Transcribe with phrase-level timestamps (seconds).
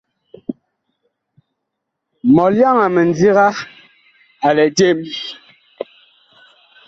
[2.35, 3.47] Mɔlyaŋ a mindiga
[4.47, 4.99] a lɛ jem.